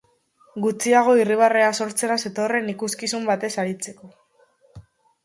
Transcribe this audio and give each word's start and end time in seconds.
Gutxiago 0.63 1.11
irribarrea 1.23 1.67
sortzera 1.85 2.17
zetorren 2.23 2.71
ikuskizun 2.73 3.29
batez 3.29 3.53
aritzeko. 3.65 4.11